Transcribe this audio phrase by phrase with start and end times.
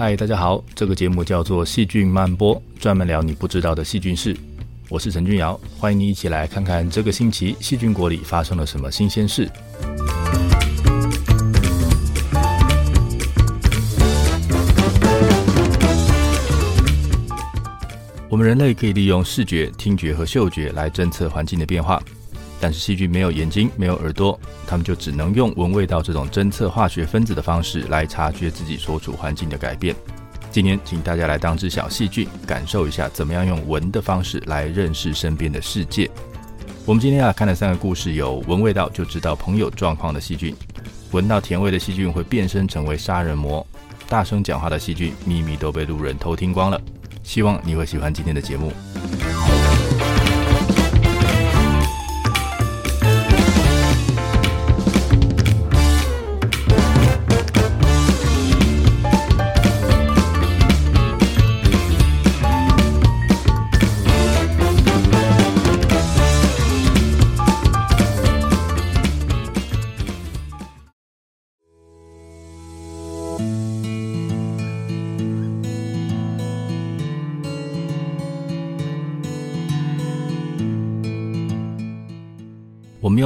[0.00, 4.36] 嗨，大家好，这个节目叫做细菌漫播，专门聊你不知道的细菌事。
[4.88, 9.50] 我是陈君尧，欢迎你一起来看看这个星期细菌国里发生了什么新鲜事。
[18.28, 22.00] 我们人类可以利用视觉、听觉和嗅觉来侦测环境的变化。
[22.60, 29.94] 但是细菌没有眼睛，没有耳朵，它们就只能用闻味道这种侦测化学分子的方式来察觉自己所处环境的改变。
[30.50, 36.10] 今天，请大家来当只小细菌，感受一下怎么样用闻的方式来认识身边的世界。
[36.84, 40.56] 我们今天要看的三个故事有：闻味道就知道朋友状况的细菌，
[41.12, 43.64] 闻到甜味的细菌会变身成为杀人魔，
[44.08, 46.80] 大声讲话的细菌秘密都被路人偷听光了。
[47.22, 48.72] 希望你会喜欢今天的节目。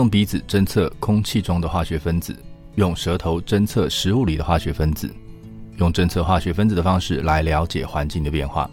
[0.03, 2.37] 用鼻子侦测空气中的化学分子，
[2.75, 5.09] 用舌头侦测食物里的化学分子，
[5.77, 8.69] 用侦测化学分子的方式来了解环境的变化。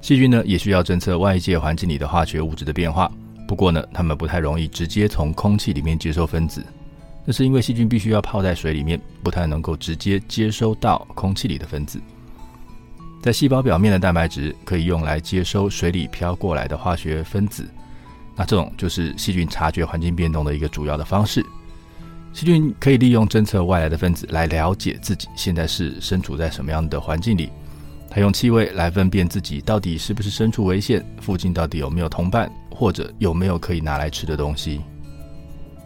[0.00, 3.12] 细菌呢，也需要侦测外界环境里的化学物质的变化。
[3.46, 6.64] 不过呢，它们不太容易直接从空气里面接收分子，
[7.26, 12.00] 那是因为细菌必须要泡在水里面，不太能够直接接收到空气里的分子。
[13.20, 17.68] 在细胞表面的蛋白质可以用来接收水里飘过来的化学分子。
[18.38, 21.44] 那这种就是细菌察觉环境变动的一个主要的方式。
[22.32, 27.50] 细菌可以利用侦测外来的分子来了解自己现在是身处在什么样的环境里。
[28.08, 34.80] 它用气味来分辨自己到底是不是身处危险，附近到底有没有同伴，或者有没有可以拿来吃的东西。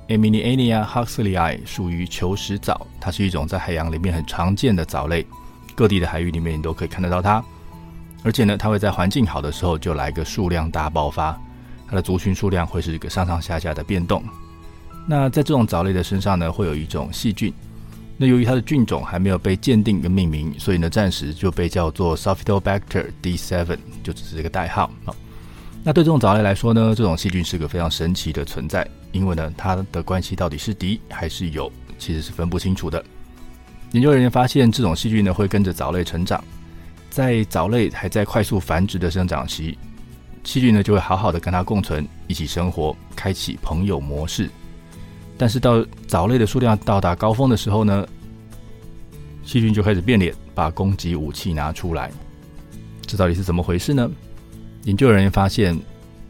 [0.08, 5.26] a m i n i a huxleyi 属于球石藻，它是一种在海洋里面很常见的藻类，
[5.74, 7.42] 各地的海域里面你都可以看得到它。
[8.22, 11.36] 而且呢，它会在环境好的时候就来个数量大爆发。
[11.92, 14.24] 它的族群数量会是一个上上下下的变动。
[15.06, 17.52] 那在这种藻类的身上呢，会有一种细菌。
[18.16, 24.90] 那由于它的菌种还没有被鉴定跟命名，所以呢，暂时就被叫做 Sophytobacter D7，就只是这个代号。
[25.04, 25.14] 好，
[25.84, 33.04] 那对这种藻类来说呢，这种细菌是个非常神奇的存在，因为呢，它的关系到底是敌还是友，其实是分不清楚的。
[33.90, 36.42] 研究人员发现，这种细菌呢会跟着藻类成长，
[37.10, 39.76] 在藻类还在快速繁殖的生长期。
[40.44, 44.50] 细菌呢就会好好的跟它共存，一起生活，开启朋友模式。
[45.38, 48.06] 但是到藻类的数量到达高峰的时候呢，
[49.44, 52.10] 细菌就开始变脸，把攻击武器拿出来。
[53.06, 54.10] 这到底是怎么回事呢？
[54.84, 55.78] 研究人员发现，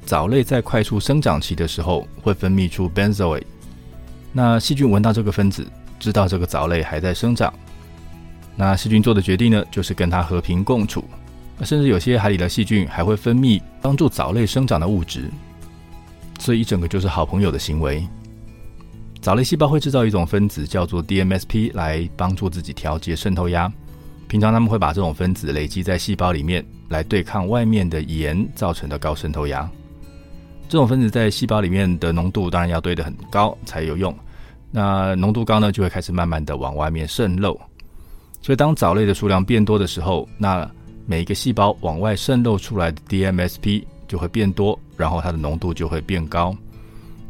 [0.04, 3.44] 藻类在快速生长期的时候会分泌出 benzoate。
[4.32, 5.66] 那细菌闻到这个分子，
[5.98, 7.52] 知道这个藻类还在生长。
[8.56, 11.04] 那细菌做的决定呢，就是跟它和平共处。
[11.64, 15.30] 甚至有些海里的细菌还会分泌帮助藻类生长的物质，
[16.38, 18.06] 所以一整个就是好朋友的行为。
[19.20, 23.72] 藻类细胞会制造一种分子叫做 DMSP 来帮助自己调节渗透压。
[24.26, 29.68] 平常他们会把这种分子累积在细胞里面来对抗外面的盐造成的高渗透压。
[30.68, 34.12] 这种分子在细胞里面的浓度当然要堆得很高才有用。
[34.70, 37.52] 那浓度高呢，就会开始慢慢的往外面渗漏。
[38.40, 40.68] 所以当藻类的数量变多的时候，那
[41.06, 46.54] 每一个细胞往外渗漏出来的 DMSP 就会变多，然后它的浓度就会变高。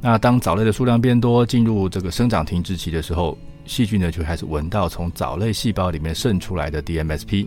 [0.01, 7.47] 那当藻类的数量变多，进入这个生长停滞期的时候，细菌呢就开始闻到从藻类细胞里面渗出来的 DMSP。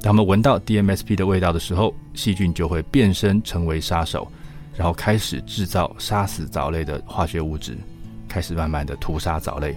[0.00, 4.30] 当它们闻到 DMSP 的味道的时候，细菌就会变身成为杀手，
[4.76, 7.76] 然后开始制造杀死藻类的化学物质，
[8.28, 9.76] 开始慢慢的屠杀藻类。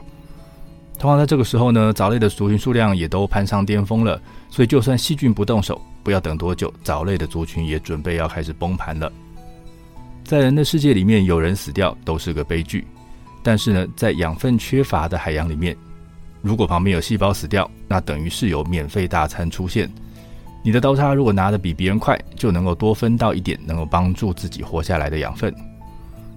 [1.01, 4.21] 通常在这个时候呢，藻类的族群数量也都攀上巅峰了，
[4.51, 9.11] 所以就算细菌不动手，不要等多久，藻类的族群也准备要开始崩盘了。
[10.23, 12.85] 在人的世界里面，有人死掉都是个悲剧，
[13.41, 15.75] 但是呢，在养分缺乏的海洋里面，
[16.43, 19.91] 如果旁边有细胞死掉，那等于是有免费大餐出现。
[20.63, 25.51] 你的刀叉如果拿得比别人快，就能够多分到一点，能够帮助自己活下来的养分。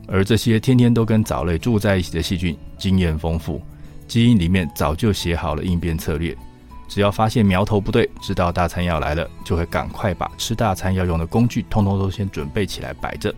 [0.09, 3.61] 而这些天天都跟藻类住在一起的细菌，经验丰富。
[4.07, 6.37] 基因里面早就写好了应变策略，
[6.89, 13.35] 只要发现苗头不对，知道大餐要来了，就会赶快把吃大餐要用的工具通通都先准备起来摆着，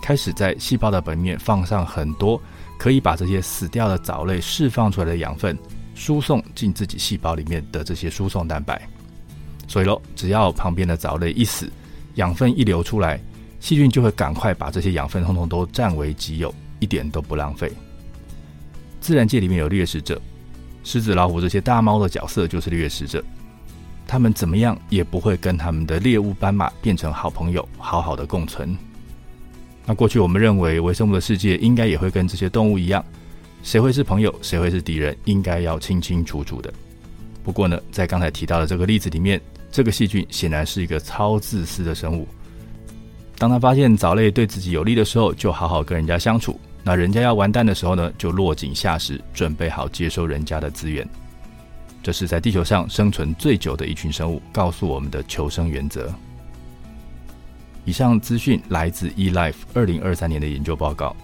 [0.00, 2.40] 开始在细胞的本面放上很多
[2.78, 5.58] 可以把这些死掉的藻类释放出来的养分
[5.94, 8.80] 输送进自己细胞里面的这些输送蛋白。
[9.66, 11.70] 所以喽，只要旁边的藻类一死，
[12.14, 13.20] 养分一流出来，
[13.60, 17.72] 细菌就会赶快把这些养分通通都占为己有，一点都不浪费。
[19.04, 20.18] 自然界里面有掠食者，
[20.82, 23.22] 狮子、老虎这些大猫的角色就是掠食者，
[24.06, 28.74] 他们怎么样也不会跟他们的猎物斑马变成好朋友，好好的共存。
[29.84, 33.04] 那过去我们认为微生物的世界应该也会跟这些动物一样，
[33.62, 36.72] 谁会是朋友，谁会是敌人，应该要清清楚楚的。
[37.42, 39.38] 不过呢，在刚才提到的这个例子里面，
[39.70, 42.26] 这个细菌显然是一个超自私的生物。
[43.36, 46.58] 当他发现藻类对自己有利的时候，就好好跟人家相处。
[46.86, 51.08] 那人家要完蛋的时候呢，就落井下石，准备好接收人家的资源。
[52.02, 56.12] 这是在地球上生存最久的一群生物，告诉我们的求生原则。
[57.86, 61.16] 以上资讯来自 eLife 二零二三年的研究报告。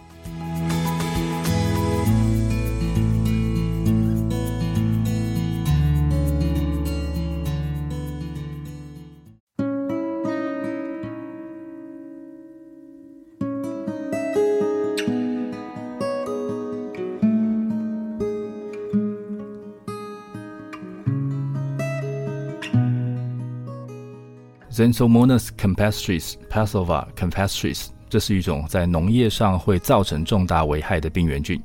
[24.81, 31.61] Xanthomonas campestris Paxlovid campestris，这是一种在农业上会造成重大危害的病原菌，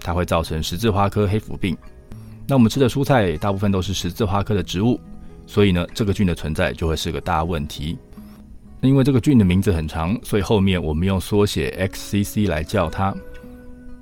[0.00, 1.76] 它会造成十字花科黑腐病。
[2.48, 4.98] 那我们吃的蔬菜大部分都是十字花科的植物，
[5.46, 7.96] 所以呢，这个菌的存在就会是个大问题。
[8.80, 13.14] 那因为这个菌的名字很长，所以后面我们用缩写 XCC 来叫它。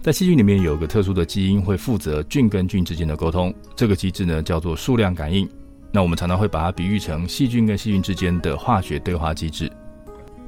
[0.01, 5.47] 在细菌里面有个特殊的基因会负责菌跟菌之间的沟通，这个机制呢叫做数量感应。
[5.97, 9.73] 那我们常常会把它比喻成细菌跟细菌之间的化学对话机制。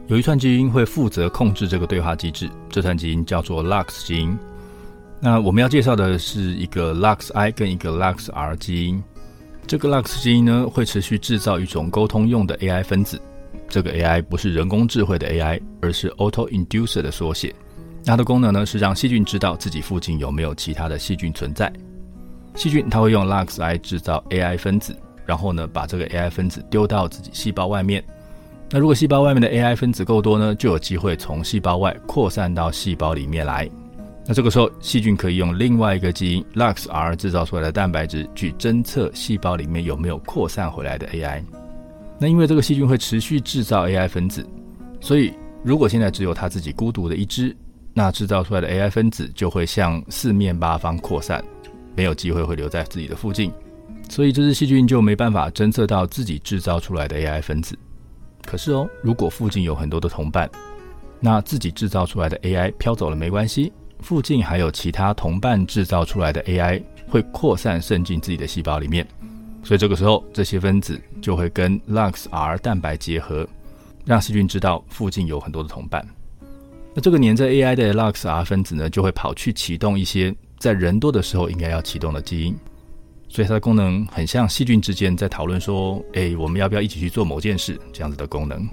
[0.07, 4.39] 有一串基因会负责控制这个对话机制，这串基因叫做 LUX 基因。
[5.19, 9.03] 那我们要介绍的是一个 LUXI 跟一个 LUXR 基因。
[9.67, 13.19] 这个 LUX 基因呢，会持续制造一种沟通用的 AI 分子。
[13.71, 17.55] 这个 AI 不是人工智慧的 AI，而是 Auto-Inducer 的缩写。
[18.05, 21.73] 它的功能呢，是让细菌知道自己附近有没有其他的细菌存在。
[22.55, 24.95] 细菌它会用 LUXI 制造 AI 分子。
[25.29, 28.03] 然后呢，把这个 AI 分子丢到自己细胞外面。
[28.71, 33.69] 那如果细胞外面的 AI 分子够多呢，就有机会从细胞外扩散到细胞里面来。
[34.27, 41.43] 那这个时候，细菌可以用另外一个基因 LUXR 制造出来的蛋白质去侦测细胞里面有没有扩散回来的 AI。
[42.19, 44.47] 那因为这个细菌会持续制造 AI 分子，
[44.99, 47.55] 所以如果现在只有它自己孤独的一只，
[47.93, 51.45] 那制造出来的 AI 分子就会向四面八方扩散，
[51.95, 53.53] 没有机会会留在自己的附近。
[54.09, 57.79] 所以这只细菌就没办法侦测到自己制造出来的 AI 分子。
[58.45, 60.51] 可是哦，如果附近有很多的同伴，
[61.21, 69.07] 那自己制造出来的 AI 飘走了没关系，附近还有其他同伴制造出来的 AI 会扩散渗进自己的细胞里面。
[69.63, 73.47] 所以这个时候，这些分子就会跟 LUXR 蛋白结合，
[74.07, 76.07] 让细菌知道附近有很多的同伴。
[76.95, 82.57] 那这个黏着 AI 的 LUXR 分子呢，就会跑去启动一些在人多的时候应该要启动的基因。
[83.29, 88.67] 所以它的功能很像细菌之间在讨论说：“哎，我们要不要一起去做某件事？”这样子的功能。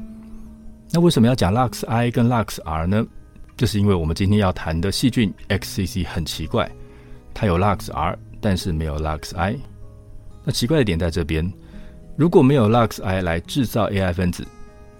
[0.91, 3.05] 那为什么要讲 LUXI 跟 LUXR 呢？
[3.57, 6.69] 就是因为我们今天要谈的细菌 XCC 很奇怪，
[7.33, 9.57] 它有 LUXR，但是没有 LUXI。
[10.43, 11.51] 那奇怪的点在这边，
[12.15, 14.45] 如果没有 LUXI 来制造 AI 分子，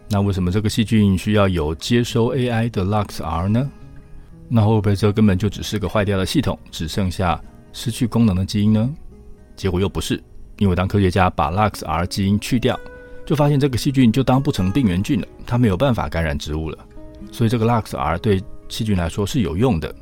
[0.10, 3.72] 那为什么这个细菌需要有接收 AI 的 LUXR 呢？
[4.48, 7.42] 那会不会这根本就只是个坏掉的系统，只剩下
[7.74, 8.90] 失去功能的基因呢？
[9.56, 10.22] 结果又不是，
[10.58, 12.80] 因为当科学家把 LUXR 基因去掉，
[13.26, 16.78] 就发现这个细菌就当不成病原菌了，它没有办法感染植物了。
[17.32, 19.94] 所以这个 LUXR 对细菌来说是有用的。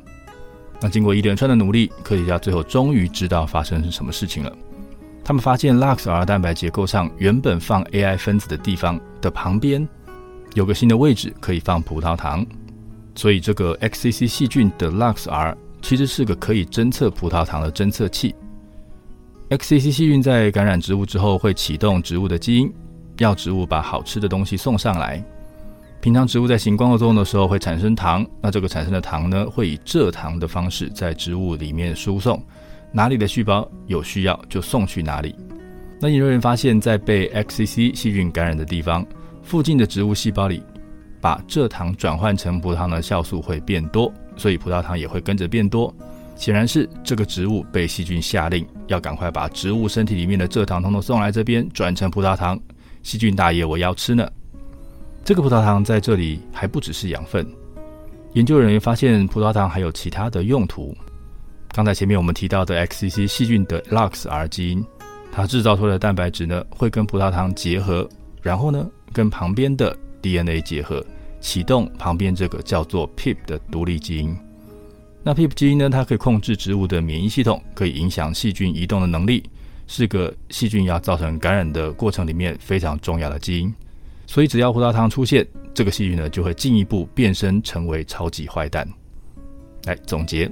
[0.80, 4.52] 那经过一连串的努力，科学家最后终于知道发生是什么事情了。
[5.24, 9.88] 他们发现 LUXR 蛋白结构上原本放 AI 分子的地方的旁边，
[10.52, 12.44] 有个新的位置可以放葡萄糖。
[13.14, 18.34] 所以这个 XCC 细菌的 LUXR 其实是个可以侦测葡萄糖的侦测器。
[19.50, 22.72] XCC 细菌在感染植物之后，会启动植物的基因，
[23.18, 25.22] 要植物把好吃的东西送上来。
[26.00, 32.42] 平常植物在行光合作用的时候会产生糖，那这个产生的糖呢，会以蔗糖的方式在植物里面输送。
[32.90, 35.34] 哪里的细胞有需要就送去哪里。
[36.00, 39.06] 那研究人员发现，在被 XCC 细菌感染的地方，
[39.42, 40.62] 附近的植物细胞里，
[41.20, 45.94] 把蔗糖转换成葡萄糖的酵素会变多，所以葡萄糖也会跟着变多。
[46.36, 52.58] 显然是这个植物被细菌下令要赶快把植物身体里面的蔗糖统统送来这边转成葡萄糖。
[53.02, 54.26] 细菌大爷，我要吃呢！
[55.24, 57.46] 这个葡萄糖在这里还不只是养分。
[58.32, 60.96] 研究人员发现葡萄糖还有其他的用途。
[61.68, 64.84] 刚才前面我们提到的 XCC 细菌的 LUXR 基因，
[65.30, 68.08] 它制造出来的蛋白质呢，会跟葡萄糖结合，
[68.42, 71.04] 然后呢，跟旁边的 DNA 结合，
[71.40, 74.36] 启动旁边这个叫做 PIP 的独立基因。
[75.26, 79.42] 那 PIP 基因呢，它可以控制植物的免疫系统，可以影响细菌移动的能力，
[79.86, 83.74] 是个细菌要造成感染的过程里面非常重要的基因。
[84.26, 88.86] 所以，只要葡萄糖出现，这个细菌呢就会进一步变身成为超级坏蛋。
[89.84, 90.50] 来总结，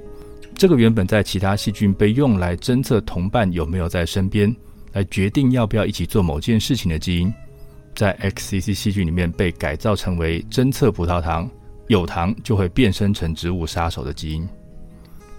[0.55, 4.51] 这个原本在其他细菌被用来侦测同伴有没有在身边，
[4.91, 7.31] 来决定要不要一起做某件事情的基因，
[7.93, 11.47] 在 XCC 细菌里面被改造成为侦测葡萄糖
[11.89, 14.49] 有糖就会变身成植物杀手的基因。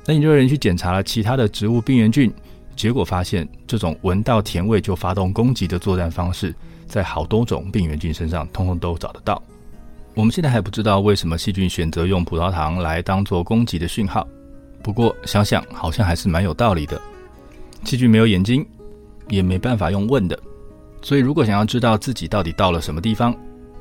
[0.07, 2.33] 那研究人员去检查了其他的植物病原菌，
[2.77, 6.55] 结果发现这种闻到甜味就发动攻击的作战方式，
[6.87, 9.43] 在好多种病原菌身上通通都找得到。
[10.15, 14.27] 我们现在还不知道为什么细菌选择用葡萄糖来当做攻击的讯号，
[14.83, 17.01] 不过想想好像还是蛮有道理的。
[17.85, 18.65] 细菌没有眼睛。
[19.31, 20.39] 也没办法用问的，
[21.01, 23.35] 所以如果想要知道自己到底到了什么地方，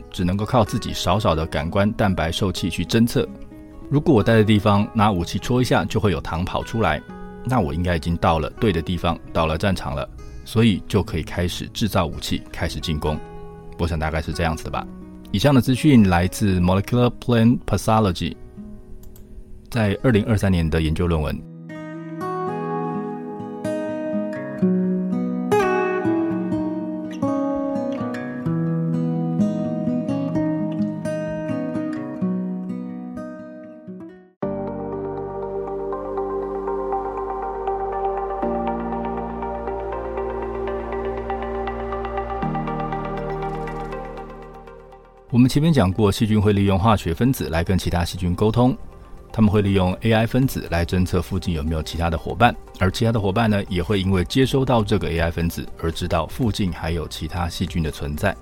[0.10, 3.28] 只能够靠自己少少的感官蛋白受器去侦测。
[3.94, 7.00] 如果我待的地方拿武器戳一下就会有糖跑出来，
[7.46, 10.10] 那我应该已经到了对的地方，到了战场了，
[10.44, 13.16] 所以就可以开始制造武器，开始进攻。
[13.78, 14.84] 我想大概是这样子的吧。
[15.32, 18.36] 以上的资讯来自 Molecular Plant Pathology，
[19.70, 21.53] 在二零二三年的研究论文。
[45.34, 48.78] 我们前面讲过，细菌会利用化学分子来跟其他细菌沟通，
[49.32, 58.38] 他们会利用 AI 分子来侦测附近有没有其他的伙伴，而其他的伙伴呢，也会因为接收到这个 AI 分子而知道附近还有其他细菌的存在。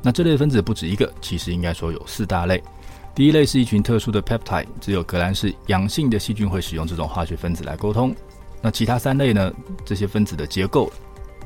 [0.00, 2.62] 那这类分子不止一个，其实应该说有四大类。
[3.14, 8.16] 第一类是一群特殊的 peptide，只有革兰氏阳性的细菌会使用这种化学分子来沟通。
[8.62, 9.52] 那其他三类呢，
[9.84, 10.90] 这些分子的结构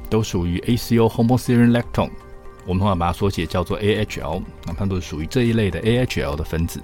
[0.09, 2.11] 都属于 ACO homoserine lactone。
[2.66, 6.82] 我们通常把它缩写叫做 AHL，那它们都是属于这一类的 AHL 的分子。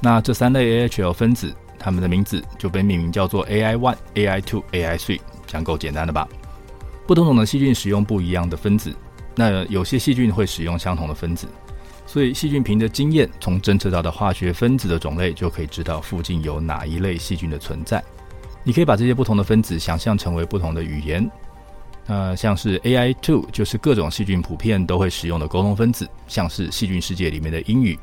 [0.00, 6.28] 那这三类 AHL 分子，它们的名字就被命名叫做 AI1、AI2、AI3，讲够简单的吧？
[7.06, 8.94] 不同种的细菌使用不一样的分子，
[9.36, 11.46] 那有些细菌会使用相同的分子，
[12.06, 18.02] 所以细菌凭着经验，从侦测到的化学分子的种类，就可以知道附近有哪一类细菌的存在。
[18.62, 21.30] 你可以把这些不同的分子想象成为不同的语言。
[22.06, 27.98] 呃，像是 AI2 就是各种细菌普遍都会使用的沟通分子，像是细菌世界里面的英语。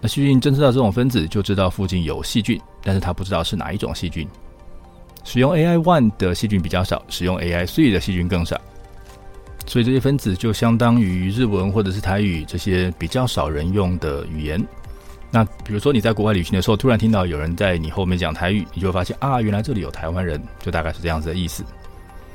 [0.00, 4.26] 那细菌侦测到这种分子，就知道附近有细菌，但是它不知道是哪一种细菌。
[5.22, 8.58] 使用 AI1 的细菌比较少，使用 AI3 的细菌更少。
[9.66, 14.66] 所以这些分子就相当于日文或者是台语这些比较少人用的语言。
[15.30, 21.62] 那比如说你在国外旅行的时候，突然听到有人在你后面讲台语，你就会发现啊，原来这里有台湾人，就大概是这样子的意思。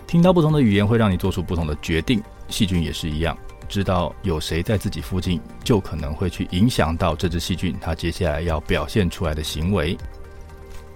[0.07, 9.97] 听到不同的语言会让你做出不同的决定，细菌也是一样，知道有谁在自己附近，就可能会去影响到这只细菌它接下来要表现出来的行为。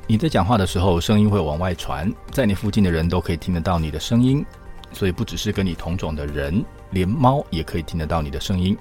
[0.06, 4.46] 你在讲话的时候，声音会往外传，在你附近的人都可以听得到你的声音，
[4.94, 8.78] 所以不只是跟你同种的人，连猫也可以听得到你的声音。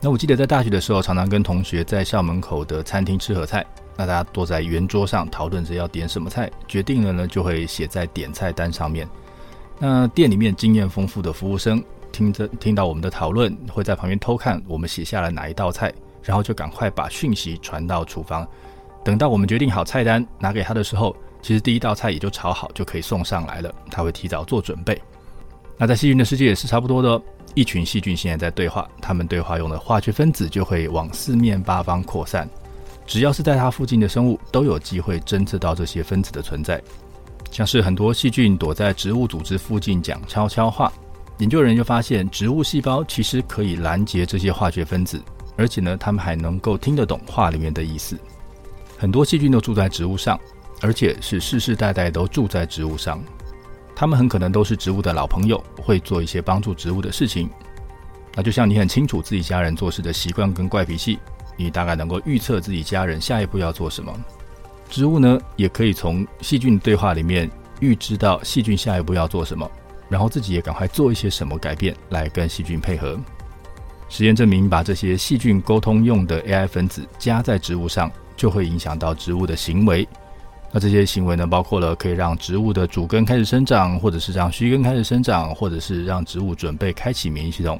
[0.00, 9.08] 那我记得在大学的时候，常常跟同学在校门口的餐厅吃盒菜，那大家坐在圆桌上讨论着要点什么菜，决定了呢就会写在点菜单上面。
[9.78, 15.92] 那店里面经验丰富的服务生听着听到我们的讨论，会在旁边偷看我们写下了哪一道菜，
[16.22, 18.46] 然后就赶快把讯息传到厨房。
[19.04, 23.72] 等到我们决定好菜单拿给他的时候，其实第一道菜也就炒好，就可以送上来了。
[23.90, 25.00] 他会提早做准备。
[25.76, 27.22] 那在细菌的世界也是差不多的，
[27.54, 32.48] 一群细菌现在在对话，他们对话用的化学分子就会往四面八方扩散。
[33.06, 36.82] 只要是在它附近的生物，都有机会侦测到这些分子的存在。
[37.50, 40.92] 像是很多细菌躲在植物组织附近讲悄悄话，
[41.38, 45.20] 研究人员就发现，植物细胞其实可以拦截这些化学分子，
[45.56, 48.18] 而且呢，它们还能够听得懂话里面的意思。
[48.96, 50.38] 很多细菌都住在植物上，
[50.80, 53.22] 而且是世世代代都住在植物上。
[53.96, 57.48] 它们很可能都是植物的老朋友，会做一些帮助植物的事情。
[58.34, 61.18] 那就像你很清楚自己家人做事的习惯跟怪脾气，
[61.56, 64.16] 你大概能够预测自己家人下一步要做什么。
[64.88, 69.70] 植物呢，也可以从细菌对话里面预知到细菌下一步要做什么，
[70.08, 73.18] 然后自己也赶快做一些什么改变来跟细菌配合。
[74.08, 80.08] 实验证明，把这些细菌沟通用的 AI 分子加在植物上，就会影响到植物的行为。
[80.72, 87.78] 那这些行为呢，包括了可以让植物的主根开始生长，或者是让须根开始生长，或者是让植物准备开启免疫系统。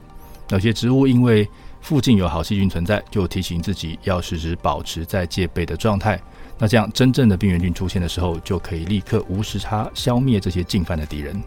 [0.50, 1.48] 有些植物因为
[1.80, 6.20] 附近有好细菌存在，就提醒自己要时时保持在戒备的状态。
[6.58, 11.40] 那这样真正的病原菌出现的时候，就可以立刻无时差消灭这些进犯的敌人。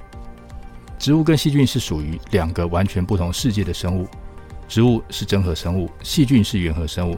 [0.98, 4.08] 植物跟细菌是属于两个完全不同世界的生物，
[4.68, 7.18] 植物是真核生物，细菌是原核生物。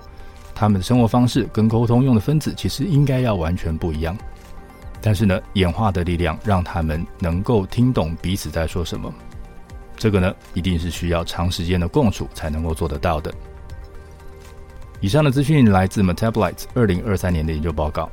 [0.56, 4.18] 它们的生活方式跟沟通用的分子其实应该要完全不一样，
[5.02, 9.14] 但是呢，演化的力量让他们能够听懂彼此在说什么。
[9.98, 13.34] 这个呢，一定是需要长时间的共处才能够做得到的。
[15.04, 18.10] 以上的资讯来自 Metabolites 二零二三年的研究报告。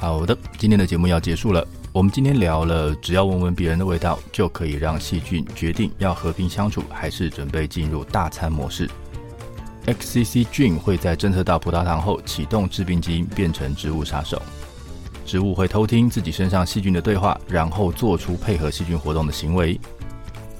[0.00, 1.62] 好的，今天的节目要结束了。
[1.92, 8.88] 我们今天聊了，只要闻闻别人的味道，就可以让细菌决定要和平相处，还是准备进入大餐模式。
[9.86, 14.40] XCC 菌会在侦测到葡萄糖后启动致病基因，变成植物杀手。
[15.26, 19.78] 植物会偷听自己身上细菌的对话，然后做出配合细菌活动的行为。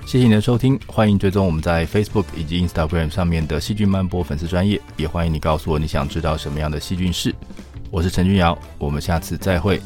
[0.06, 7.34] 谢谢你的收听，欢迎追踪我们在 Facebook 以及 Instagram 上面的细菌漫播粉丝专业，也欢迎你告诉我你想知道什么样的细菌事。
[7.90, 9.80] 我是陈君尧，我们下次再会。